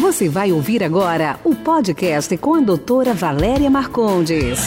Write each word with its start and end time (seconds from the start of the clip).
Você 0.00 0.28
vai 0.28 0.52
ouvir 0.52 0.84
agora 0.84 1.40
o 1.42 1.56
podcast 1.56 2.36
com 2.36 2.54
a 2.54 2.60
doutora 2.60 3.12
Valéria 3.12 3.68
Marcondes. 3.68 4.60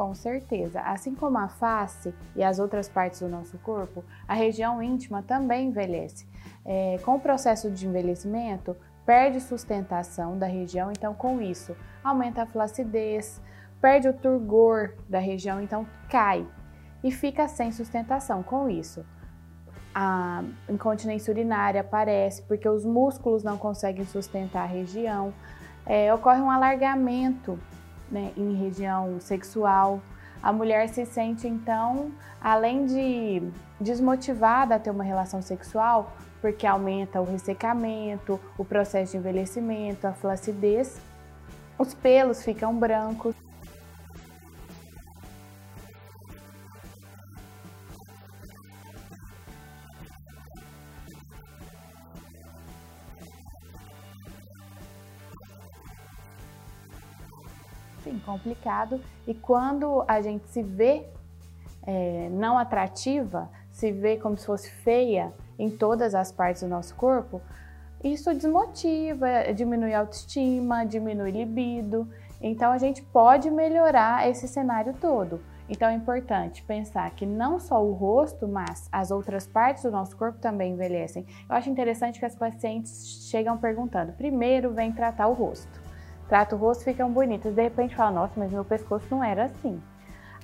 Com 0.00 0.14
certeza. 0.14 0.80
Assim 0.80 1.14
como 1.14 1.36
a 1.36 1.46
face 1.46 2.14
e 2.34 2.42
as 2.42 2.58
outras 2.58 2.88
partes 2.88 3.20
do 3.20 3.28
nosso 3.28 3.58
corpo, 3.58 4.02
a 4.26 4.32
região 4.32 4.82
íntima 4.82 5.22
também 5.22 5.68
envelhece. 5.68 6.26
É, 6.64 6.96
com 7.04 7.16
o 7.16 7.20
processo 7.20 7.70
de 7.70 7.86
envelhecimento, 7.86 8.74
perde 9.04 9.42
sustentação 9.42 10.38
da 10.38 10.46
região, 10.46 10.90
então 10.90 11.12
com 11.12 11.38
isso 11.38 11.76
aumenta 12.02 12.44
a 12.44 12.46
flacidez, 12.46 13.42
perde 13.78 14.08
o 14.08 14.14
turgor 14.14 14.94
da 15.06 15.18
região, 15.18 15.60
então 15.60 15.86
cai 16.08 16.48
e 17.04 17.12
fica 17.12 17.46
sem 17.46 17.70
sustentação. 17.70 18.42
Com 18.42 18.70
isso, 18.70 19.04
a 19.94 20.42
incontinência 20.66 21.30
urinária 21.30 21.82
aparece 21.82 22.40
porque 22.44 22.66
os 22.66 22.86
músculos 22.86 23.42
não 23.42 23.58
conseguem 23.58 24.06
sustentar 24.06 24.62
a 24.62 24.66
região, 24.66 25.34
é, 25.84 26.14
ocorre 26.14 26.40
um 26.40 26.50
alargamento 26.50 27.58
né, 28.10 28.32
em 28.36 28.54
região 28.54 29.20
sexual. 29.20 30.00
A 30.42 30.52
mulher 30.52 30.88
se 30.88 31.04
sente 31.04 31.46
então, 31.46 32.10
além 32.40 32.86
de 32.86 33.42
desmotivada 33.80 34.74
a 34.74 34.78
ter 34.78 34.90
uma 34.90 35.04
relação 35.04 35.42
sexual, 35.42 36.12
porque 36.40 36.66
aumenta 36.66 37.20
o 37.20 37.24
ressecamento, 37.24 38.40
o 38.56 38.64
processo 38.64 39.12
de 39.12 39.18
envelhecimento, 39.18 40.06
a 40.06 40.12
flacidez, 40.12 41.00
os 41.78 41.94
pelos 41.94 42.42
ficam 42.42 42.74
brancos. 42.74 43.34
Complicado. 58.30 59.00
E 59.26 59.34
quando 59.34 60.04
a 60.06 60.20
gente 60.20 60.48
se 60.48 60.62
vê 60.62 61.04
é, 61.86 62.28
não 62.30 62.58
atrativa, 62.58 63.50
se 63.72 63.90
vê 63.90 64.16
como 64.16 64.36
se 64.36 64.46
fosse 64.46 64.70
feia 64.70 65.32
em 65.58 65.70
todas 65.70 66.14
as 66.14 66.30
partes 66.30 66.62
do 66.62 66.68
nosso 66.68 66.94
corpo, 66.94 67.40
isso 68.02 68.32
desmotiva, 68.32 69.52
diminui 69.54 69.92
a 69.92 70.00
autoestima, 70.00 70.84
diminui 70.84 71.30
libido. 71.30 72.08
Então 72.40 72.72
a 72.72 72.78
gente 72.78 73.02
pode 73.02 73.50
melhorar 73.50 74.28
esse 74.28 74.48
cenário 74.48 74.94
todo. 75.00 75.40
Então 75.68 75.88
é 75.88 75.94
importante 75.94 76.64
pensar 76.64 77.10
que 77.10 77.24
não 77.24 77.60
só 77.60 77.84
o 77.84 77.92
rosto, 77.92 78.48
mas 78.48 78.88
as 78.90 79.10
outras 79.10 79.46
partes 79.46 79.84
do 79.84 79.90
nosso 79.90 80.16
corpo 80.16 80.38
também 80.38 80.72
envelhecem. 80.72 81.24
Eu 81.48 81.54
acho 81.54 81.70
interessante 81.70 82.18
que 82.18 82.24
as 82.24 82.34
pacientes 82.34 83.28
chegam 83.30 83.56
perguntando: 83.56 84.12
primeiro 84.12 84.72
vem 84.72 84.90
tratar 84.90 85.28
o 85.28 85.32
rosto 85.32 85.89
trata 86.30 86.54
o 86.54 86.58
rosto, 86.58 86.84
ficam 86.84 87.10
bonitas. 87.10 87.52
De 87.52 87.60
repente 87.60 87.96
fala, 87.96 88.12
nossa, 88.12 88.34
mas 88.36 88.52
meu 88.52 88.64
pescoço 88.64 89.04
não 89.10 89.22
era 89.22 89.46
assim. 89.46 89.82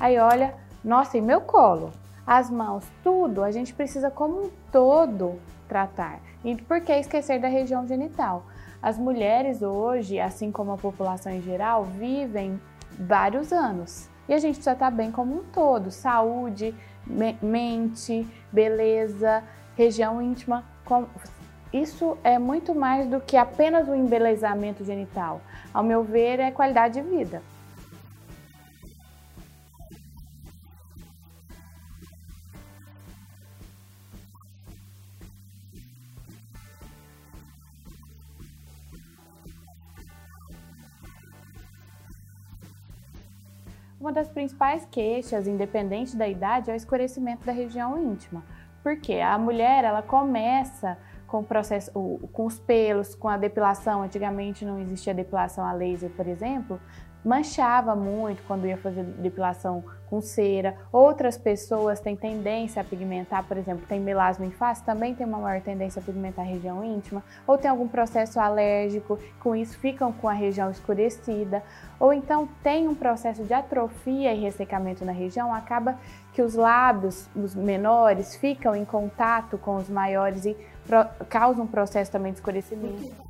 Aí 0.00 0.18
olha, 0.18 0.52
nossa, 0.84 1.16
e 1.16 1.20
meu 1.20 1.40
colo? 1.40 1.92
As 2.26 2.50
mãos, 2.50 2.84
tudo, 3.04 3.44
a 3.44 3.52
gente 3.52 3.72
precisa 3.72 4.10
como 4.10 4.42
um 4.42 4.50
todo 4.72 5.38
tratar. 5.68 6.18
E 6.44 6.56
por 6.56 6.80
que 6.80 6.92
esquecer 6.92 7.40
da 7.40 7.46
região 7.46 7.86
genital? 7.86 8.46
As 8.82 8.98
mulheres 8.98 9.62
hoje, 9.62 10.18
assim 10.18 10.50
como 10.50 10.72
a 10.72 10.76
população 10.76 11.30
em 11.30 11.40
geral, 11.40 11.84
vivem 11.84 12.60
vários 12.98 13.52
anos. 13.52 14.08
E 14.28 14.34
a 14.34 14.38
gente 14.38 14.56
precisa 14.56 14.72
estar 14.72 14.90
bem 14.90 15.12
como 15.12 15.36
um 15.36 15.44
todo, 15.44 15.92
saúde, 15.92 16.74
mente, 17.40 18.26
beleza, 18.50 19.44
região 19.76 20.20
íntima, 20.20 20.64
isso 21.80 22.16
é 22.22 22.38
muito 22.38 22.74
mais 22.74 23.06
do 23.08 23.20
que 23.20 23.36
apenas 23.36 23.88
o 23.88 23.94
embelezamento 23.94 24.84
genital. 24.84 25.40
Ao 25.72 25.82
meu 25.82 26.02
ver, 26.02 26.38
é 26.40 26.50
qualidade 26.50 26.94
de 26.94 27.08
vida. 27.08 27.42
Uma 43.98 44.12
das 44.12 44.28
principais 44.28 44.86
queixas, 44.88 45.48
independente 45.48 46.16
da 46.16 46.28
idade, 46.28 46.70
é 46.70 46.72
o 46.72 46.76
escurecimento 46.76 47.44
da 47.44 47.50
região 47.50 48.00
íntima. 48.00 48.44
Porque 48.80 49.14
a 49.14 49.36
mulher, 49.36 49.82
ela 49.82 50.00
começa 50.00 50.96
com 51.26 51.42
processo, 51.42 51.90
com 52.32 52.46
os 52.46 52.58
pelos, 52.58 53.14
com 53.14 53.28
a 53.28 53.36
depilação. 53.36 54.02
Antigamente 54.02 54.64
não 54.64 54.78
existia 54.78 55.14
depilação 55.14 55.64
a 55.64 55.72
laser, 55.72 56.10
por 56.10 56.26
exemplo, 56.26 56.80
manchava 57.26 57.96
muito 57.96 58.40
quando 58.44 58.68
ia 58.68 58.76
fazer 58.76 59.02
depilação 59.02 59.82
com 60.08 60.20
cera. 60.20 60.76
Outras 60.92 61.36
pessoas 61.36 61.98
têm 61.98 62.14
tendência 62.14 62.80
a 62.80 62.84
pigmentar, 62.84 63.42
por 63.42 63.56
exemplo, 63.56 63.84
tem 63.88 63.98
melasma 63.98 64.46
em 64.46 64.52
face, 64.52 64.84
também 64.84 65.12
tem 65.12 65.26
uma 65.26 65.38
maior 65.38 65.60
tendência 65.60 65.98
a 65.98 66.04
pigmentar 66.04 66.44
a 66.44 66.48
região 66.48 66.84
íntima, 66.84 67.24
ou 67.44 67.58
tem 67.58 67.68
algum 67.68 67.88
processo 67.88 68.38
alérgico, 68.38 69.18
com 69.40 69.56
isso 69.56 69.76
ficam 69.78 70.12
com 70.12 70.28
a 70.28 70.32
região 70.32 70.70
escurecida, 70.70 71.64
ou 71.98 72.12
então 72.12 72.48
tem 72.62 72.86
um 72.86 72.94
processo 72.94 73.42
de 73.42 73.52
atrofia 73.52 74.32
e 74.32 74.40
ressecamento 74.40 75.04
na 75.04 75.10
região, 75.10 75.52
acaba 75.52 75.98
que 76.32 76.40
os 76.40 76.54
lábios, 76.54 77.28
os 77.34 77.56
menores, 77.56 78.36
ficam 78.36 78.76
em 78.76 78.84
contato 78.84 79.58
com 79.58 79.74
os 79.74 79.88
maiores 79.88 80.44
e 80.44 80.56
causa 81.28 81.62
um 81.62 81.66
processo 81.66 82.10
também 82.10 82.32
de 82.32 82.38
escurecimento. 82.38 83.26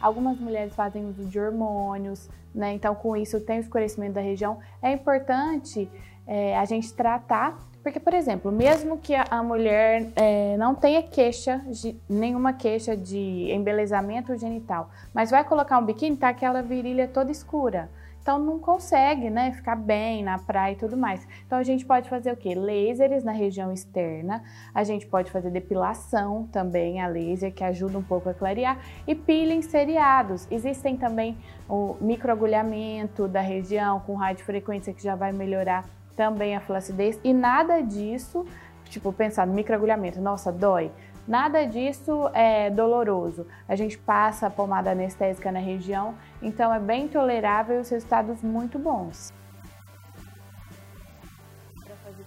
Algumas 0.00 0.38
mulheres 0.38 0.74
fazem 0.74 1.08
uso 1.08 1.24
de 1.24 1.40
hormônios, 1.40 2.28
né? 2.54 2.74
Então, 2.74 2.94
com 2.94 3.16
isso, 3.16 3.40
tem 3.40 3.56
o 3.56 3.60
escurecimento 3.62 4.12
da 4.12 4.20
região. 4.20 4.58
É 4.82 4.92
importante 4.92 5.90
é, 6.26 6.56
a 6.56 6.64
gente 6.64 6.92
tratar, 6.92 7.58
porque, 7.82 8.00
por 8.00 8.14
exemplo, 8.14 8.50
mesmo 8.50 8.96
que 8.96 9.14
a, 9.14 9.42
mulher 9.42 10.10
é, 10.16 10.56
não 10.56 10.74
tenha 10.74 11.02
queixa, 11.02 11.60
de, 11.68 11.94
nenhuma 12.08 12.54
queixa 12.54 12.96
de 12.96 13.50
embelezamento 13.52 14.34
genital, 14.36 14.88
mas 15.12 15.30
vai 15.30 15.44
colocar 15.44 15.78
um 15.78 15.84
biquíni, 15.84 16.16
tá 16.16 16.28
aquela 16.28 16.62
virilha 16.62 17.06
toda 17.06 17.30
escura. 17.30 17.90
Então 18.24 18.38
não 18.38 18.58
consegue, 18.58 19.28
né, 19.28 19.52
ficar 19.52 19.76
bem 19.76 20.24
na 20.24 20.38
praia 20.38 20.72
e 20.72 20.76
tudo 20.76 20.96
mais. 20.96 21.28
Então 21.46 21.58
a 21.58 21.62
gente 21.62 21.84
pode 21.84 22.08
fazer 22.08 22.32
o 22.32 22.36
que? 22.38 22.54
Lasers 22.54 23.22
na 23.22 23.32
região 23.32 23.70
externa. 23.70 24.42
A 24.74 24.82
gente 24.82 25.06
pode 25.06 25.30
fazer 25.30 25.50
depilação 25.50 26.48
também 26.50 27.02
a 27.02 27.06
laser 27.06 27.52
que 27.52 27.62
ajuda 27.62 27.98
um 27.98 28.02
pouco 28.02 28.30
a 28.30 28.32
clarear 28.32 28.78
e 29.06 29.14
peelings 29.14 29.66
seriados. 29.66 30.48
Existem 30.50 30.96
também 30.96 31.36
o 31.68 31.96
microagulhamento 32.00 33.28
da 33.28 33.42
região 33.42 34.00
com 34.00 34.14
radiofrequência 34.14 34.94
que 34.94 35.02
já 35.02 35.14
vai 35.14 35.30
melhorar 35.30 35.84
também 36.16 36.56
a 36.56 36.60
flacidez 36.60 37.18
e 37.22 37.32
nada 37.32 37.80
disso, 37.80 38.46
tipo 38.84 39.12
pensar 39.12 39.46
no 39.46 39.54
microagulhamento, 39.54 40.20
nossa, 40.20 40.52
dói. 40.52 40.90
Nada 41.26 41.64
disso 41.64 42.28
é 42.34 42.68
doloroso. 42.68 43.46
A 43.66 43.74
gente 43.74 43.96
passa 43.96 44.46
a 44.46 44.50
pomada 44.50 44.90
anestésica 44.90 45.50
na 45.50 45.58
região, 45.58 46.14
então 46.42 46.72
é 46.72 46.78
bem 46.78 47.08
tolerável 47.08 47.78
e 47.78 47.80
os 47.80 47.88
resultados 47.88 48.42
muito 48.42 48.78
bons. 48.78 49.32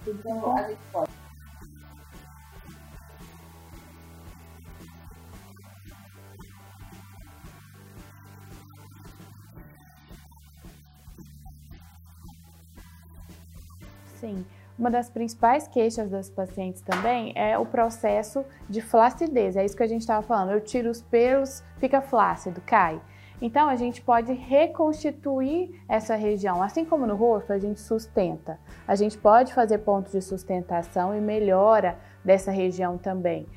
Então, 0.07 0.55
a 0.57 0.63
gente 0.63 0.79
pode 0.91 1.26
Sim. 14.19 14.45
Uma 14.77 14.91
das 14.91 15.09
principais 15.09 15.67
queixas 15.67 16.09
das 16.09 16.29
pacientes 16.29 16.81
também 16.81 17.33
é 17.35 17.57
o 17.57 17.65
processo 17.65 18.45
de 18.69 18.79
flacidez. 18.79 19.55
É 19.55 19.65
isso 19.65 19.75
que 19.75 19.81
a 19.81 19.87
gente 19.87 20.01
estava 20.01 20.21
falando. 20.21 20.51
Eu 20.51 20.61
tiro 20.61 20.89
os 20.89 21.01
pelos, 21.01 21.63
fica 21.79 21.99
flácido, 21.99 22.61
cai. 22.65 23.01
Então 23.41 23.69
a 23.69 23.75
gente 23.75 24.01
pode 24.01 24.33
reconstituir 24.33 25.81
essa 25.87 26.15
região, 26.15 26.61
assim 26.61 26.85
como 26.85 27.07
no 27.07 27.15
rosto 27.15 27.53
a 27.53 27.59
gente 27.59 27.79
sustenta. 27.79 28.59
A 28.87 28.95
gente 28.95 29.17
pode 29.17 29.53
fazer 29.53 29.79
pontos 29.79 30.11
de 30.11 30.21
sustentação 30.21 31.15
e 31.15 31.21
melhora 31.21 31.97
dessa 32.23 32.51
região 32.51 32.97
também 32.97 33.47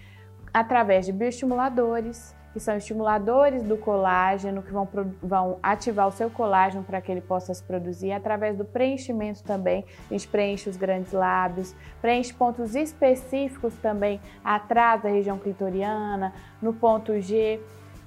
através 0.53 1.07
de 1.07 1.13
bioestimuladores, 1.13 2.35
que 2.53 2.61
são 2.61 2.77
estimuladores 2.77 3.63
do 3.63 3.77
colágeno, 3.77 4.63
que 4.63 4.73
vão, 4.73 4.89
vão 5.23 5.59
ativar 5.63 6.09
o 6.09 6.11
seu 6.11 6.29
colágeno 6.29 6.83
para 6.83 7.01
que 7.01 7.11
ele 7.11 7.21
possa 7.21 7.55
se 7.55 7.63
produzir, 7.63 8.13
através 8.13 8.57
do 8.57 8.65
preenchimento 8.65 9.43
também, 9.43 9.85
a 10.11 10.13
gente 10.13 10.27
preenche 10.27 10.69
os 10.69 10.77
grandes 10.77 11.13
lábios, 11.13 11.75
preenche 12.01 12.35
pontos 12.35 12.75
específicos 12.75 13.75
também 13.77 14.21
atrás 14.45 15.03
da 15.03 15.09
região 15.09 15.39
clitoriana, 15.39 16.33
no 16.61 16.73
ponto 16.73 17.21
G. 17.21 17.61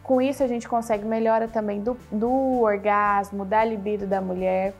Com 0.03 0.21
isso 0.21 0.43
a 0.43 0.47
gente 0.47 0.67
consegue 0.67 1.05
melhora 1.05 1.47
também 1.47 1.81
do, 1.81 1.97
do 2.11 2.61
orgasmo, 2.61 3.45
da 3.45 3.63
libido 3.63 4.05
da 4.05 4.19
mulher. 4.19 4.73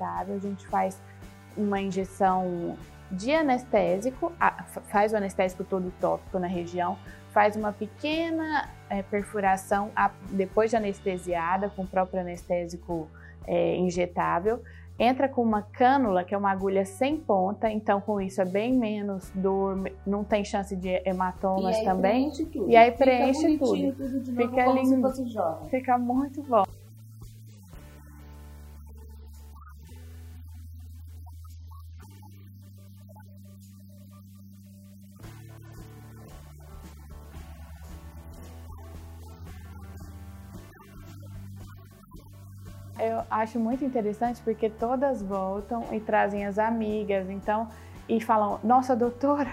Confortável. 0.00 0.34
A 0.34 0.38
gente 0.38 0.66
faz 0.66 1.00
uma 1.56 1.80
injeção 1.80 2.76
de 3.10 3.32
anestésico, 3.32 4.32
faz 4.86 5.12
o 5.12 5.16
anestésico 5.16 5.64
todo 5.64 5.92
tópico 6.00 6.38
na 6.38 6.46
região, 6.46 6.96
faz 7.32 7.56
uma 7.56 7.72
pequena 7.72 8.68
é, 8.88 9.02
perfuração 9.02 9.90
depois 10.30 10.70
de 10.70 10.76
anestesiada, 10.76 11.68
com 11.68 11.82
o 11.82 11.86
próprio 11.86 12.20
anestésico 12.20 13.08
é, 13.46 13.76
injetável. 13.76 14.62
Entra 14.96 15.28
com 15.28 15.42
uma 15.42 15.62
cânula, 15.62 16.22
que 16.22 16.34
é 16.34 16.38
uma 16.38 16.50
agulha 16.50 16.84
sem 16.84 17.16
ponta, 17.16 17.70
então 17.70 18.02
com 18.02 18.20
isso 18.20 18.40
é 18.40 18.44
bem 18.44 18.76
menos 18.76 19.30
dor, 19.34 19.90
não 20.06 20.22
tem 20.22 20.44
chance 20.44 20.76
de 20.76 21.00
hematomas 21.06 21.78
e 21.78 21.84
também. 21.84 22.30
Tudo. 22.30 22.70
E 22.70 22.76
aí 22.76 22.92
preenche 22.92 23.56
tudo. 23.56 23.92
tudo 23.94 24.36
Fica 24.36 24.66
lindo. 24.66 25.68
Fica 25.70 25.98
muito 25.98 26.42
bom. 26.42 26.64
Eu 43.02 43.22
acho 43.30 43.58
muito 43.58 43.84
interessante 43.84 44.40
porque 44.42 44.68
todas 44.68 45.22
voltam 45.22 45.84
e 45.92 46.00
trazem 46.00 46.46
as 46.46 46.58
amigas, 46.58 47.28
então, 47.30 47.68
e 48.08 48.20
falam, 48.20 48.58
nossa, 48.62 48.96
doutora, 48.96 49.50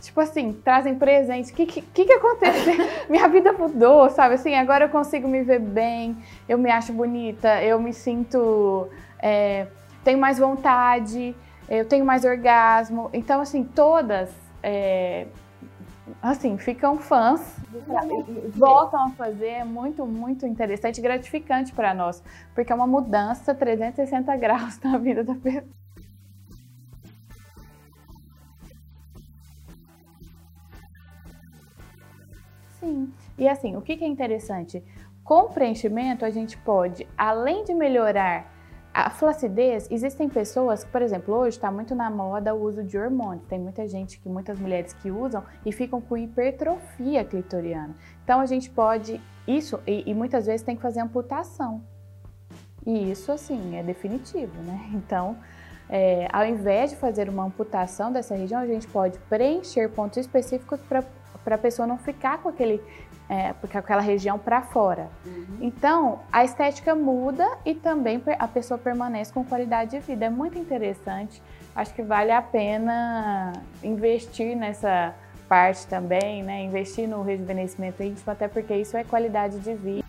tipo 0.00 0.20
assim, 0.20 0.52
trazem 0.52 0.94
presentes. 0.94 1.50
O 1.50 1.54
que, 1.54 1.66
que, 1.66 2.04
que 2.04 2.12
aconteceu? 2.12 2.74
Minha 3.08 3.28
vida 3.28 3.52
mudou, 3.52 4.10
sabe? 4.10 4.34
Assim, 4.34 4.54
agora 4.54 4.84
eu 4.84 4.88
consigo 4.88 5.26
me 5.26 5.42
ver 5.42 5.60
bem, 5.60 6.16
eu 6.48 6.58
me 6.58 6.70
acho 6.70 6.92
bonita, 6.92 7.62
eu 7.62 7.80
me 7.80 7.92
sinto. 7.92 8.88
É, 9.18 9.66
tenho 10.04 10.18
mais 10.18 10.38
vontade, 10.38 11.34
eu 11.68 11.84
tenho 11.86 12.04
mais 12.04 12.24
orgasmo. 12.24 13.10
Então, 13.12 13.40
assim, 13.40 13.64
todas. 13.64 14.30
É, 14.62 15.26
assim, 16.22 16.56
ficam 16.58 16.98
fãs 16.98 17.56
voltam 18.54 19.06
a 19.06 19.10
fazer, 19.10 19.46
é 19.46 19.64
muito, 19.64 20.06
muito 20.06 20.46
interessante 20.46 20.98
e 20.98 21.02
gratificante 21.02 21.72
para 21.72 21.92
nós, 21.94 22.22
porque 22.54 22.72
é 22.72 22.74
uma 22.74 22.86
mudança 22.86 23.54
360 23.54 24.36
graus 24.36 24.78
na 24.84 24.98
vida 24.98 25.24
da 25.24 25.34
pessoa. 25.34 25.64
Sim, 32.78 33.12
e 33.38 33.48
assim, 33.48 33.76
o 33.76 33.82
que 33.82 33.92
é 33.92 34.06
interessante? 34.06 34.82
Com 35.24 35.48
preenchimento, 35.48 36.24
a 36.24 36.30
gente 36.30 36.56
pode, 36.58 37.06
além 37.18 37.64
de 37.64 37.74
melhorar 37.74 38.55
a 38.96 39.10
flacidez, 39.10 39.86
existem 39.90 40.26
pessoas, 40.26 40.82
por 40.82 41.02
exemplo, 41.02 41.34
hoje 41.34 41.58
está 41.58 41.70
muito 41.70 41.94
na 41.94 42.08
moda 42.08 42.54
o 42.54 42.62
uso 42.62 42.82
de 42.82 42.96
hormônios. 42.96 43.46
Tem 43.46 43.58
muita 43.58 43.86
gente, 43.86 44.18
que 44.18 44.26
muitas 44.26 44.58
mulheres 44.58 44.94
que 44.94 45.10
usam 45.10 45.44
e 45.66 45.70
ficam 45.70 46.00
com 46.00 46.16
hipertrofia 46.16 47.22
clitoriana. 47.22 47.94
Então 48.24 48.40
a 48.40 48.46
gente 48.46 48.70
pode 48.70 49.20
isso 49.46 49.78
e, 49.86 50.02
e 50.10 50.14
muitas 50.14 50.46
vezes 50.46 50.62
tem 50.62 50.74
que 50.74 50.80
fazer 50.80 51.00
amputação. 51.00 51.82
E 52.86 53.10
isso 53.10 53.30
assim 53.30 53.76
é 53.76 53.82
definitivo, 53.82 54.62
né? 54.62 54.88
Então, 54.94 55.36
é, 55.90 56.26
ao 56.32 56.46
invés 56.46 56.88
de 56.88 56.96
fazer 56.96 57.28
uma 57.28 57.44
amputação 57.44 58.10
dessa 58.10 58.34
região, 58.34 58.60
a 58.60 58.66
gente 58.66 58.88
pode 58.88 59.18
preencher 59.28 59.90
pontos 59.90 60.16
específicos 60.16 60.80
para 60.88 61.04
a 61.54 61.58
pessoa 61.58 61.86
não 61.86 61.98
ficar 61.98 62.38
com 62.38 62.48
aquele 62.48 62.82
é, 63.28 63.52
porque 63.54 63.76
aquela 63.76 64.00
região 64.00 64.38
para 64.38 64.62
fora. 64.62 65.08
Uhum. 65.24 65.58
Então, 65.60 66.20
a 66.32 66.44
estética 66.44 66.94
muda 66.94 67.46
e 67.64 67.74
também 67.74 68.22
a 68.38 68.48
pessoa 68.48 68.78
permanece 68.78 69.32
com 69.32 69.44
qualidade 69.44 69.92
de 69.92 69.98
vida. 69.98 70.26
É 70.26 70.30
muito 70.30 70.58
interessante. 70.58 71.42
Acho 71.74 71.92
que 71.92 72.02
vale 72.02 72.30
a 72.30 72.40
pena 72.40 73.52
investir 73.82 74.56
nessa 74.56 75.14
parte 75.48 75.86
também, 75.86 76.42
né? 76.42 76.62
Investir 76.62 77.08
no 77.08 77.22
rejuvenescimento 77.22 78.02
íntimo, 78.02 78.32
até 78.32 78.48
porque 78.48 78.74
isso 78.74 78.96
é 78.96 79.04
qualidade 79.04 79.58
de 79.58 79.74
vida. 79.74 80.05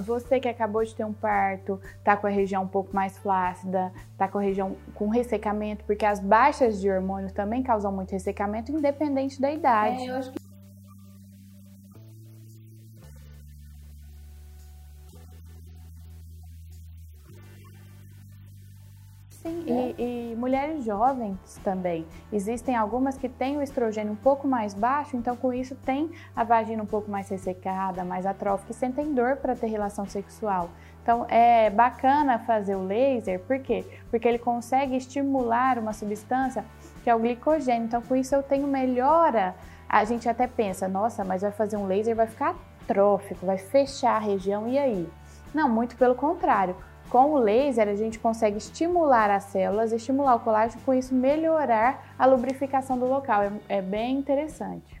Você 0.00 0.40
que 0.40 0.48
acabou 0.48 0.84
de 0.84 0.94
ter 0.94 1.04
um 1.04 1.12
parto, 1.12 1.80
tá 2.04 2.16
com 2.16 2.26
a 2.26 2.30
região 2.30 2.62
um 2.62 2.68
pouco 2.68 2.94
mais 2.94 3.16
flácida, 3.18 3.92
tá 4.16 4.28
com 4.28 4.38
a 4.38 4.42
região 4.42 4.76
com 4.94 5.08
ressecamento, 5.08 5.84
porque 5.84 6.04
as 6.04 6.20
baixas 6.20 6.80
de 6.80 6.90
hormônios 6.90 7.32
também 7.32 7.62
causam 7.62 7.92
muito 7.92 8.12
ressecamento, 8.12 8.72
independente 8.72 9.40
da 9.40 9.50
idade. 9.50 10.02
É, 10.02 10.10
eu 10.10 10.14
acho 10.16 10.32
que 10.32 10.45
jovens 20.86 21.36
também. 21.62 22.06
Existem 22.32 22.76
algumas 22.76 23.18
que 23.18 23.28
têm 23.28 23.58
o 23.58 23.62
estrogênio 23.62 24.12
um 24.12 24.16
pouco 24.16 24.46
mais 24.46 24.72
baixo, 24.72 25.16
então 25.16 25.36
com 25.36 25.52
isso 25.52 25.74
tem 25.74 26.10
a 26.34 26.44
vagina 26.44 26.82
um 26.82 26.86
pouco 26.86 27.10
mais 27.10 27.28
ressecada, 27.28 28.04
mais 28.04 28.24
atrófica 28.24 28.72
e 28.72 28.74
sentem 28.74 29.12
dor 29.12 29.36
para 29.36 29.56
ter 29.56 29.66
relação 29.66 30.06
sexual. 30.06 30.70
Então 31.02 31.26
é 31.28 31.68
bacana 31.68 32.38
fazer 32.38 32.76
o 32.76 32.84
laser, 32.84 33.40
por 33.40 33.58
quê? 33.58 33.84
Porque 34.10 34.26
ele 34.26 34.38
consegue 34.38 34.96
estimular 34.96 35.78
uma 35.78 35.92
substância 35.92 36.64
que 37.02 37.10
é 37.10 37.14
o 37.14 37.18
glicogênio. 37.18 37.86
Então 37.86 38.00
com 38.00 38.16
isso 38.16 38.34
eu 38.34 38.42
tenho 38.42 38.66
melhora. 38.66 39.54
A 39.88 40.04
gente 40.04 40.28
até 40.28 40.46
pensa, 40.46 40.88
nossa, 40.88 41.24
mas 41.24 41.42
vai 41.42 41.52
fazer 41.52 41.76
um 41.76 41.86
laser, 41.86 42.16
vai 42.16 42.26
ficar 42.26 42.56
atrófico, 42.82 43.44
vai 43.44 43.58
fechar 43.58 44.16
a 44.16 44.20
região, 44.20 44.66
e 44.68 44.78
aí? 44.78 45.08
Não, 45.52 45.68
muito 45.68 45.96
pelo 45.96 46.14
contrário 46.14 46.74
com 47.16 47.32
o 47.32 47.38
laser, 47.38 47.88
a 47.88 47.94
gente 47.94 48.18
consegue 48.18 48.58
estimular 48.58 49.30
as 49.30 49.44
células, 49.44 49.90
estimular 49.90 50.34
o 50.34 50.40
colágeno, 50.40 50.82
com 50.84 50.92
isso 50.92 51.14
melhorar 51.14 52.08
a 52.18 52.26
lubrificação 52.26 52.98
do 52.98 53.06
local. 53.06 53.42
É, 53.42 53.52
é 53.78 53.80
bem 53.80 54.18
interessante. 54.18 55.00